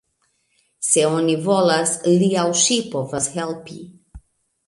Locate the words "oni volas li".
1.17-2.31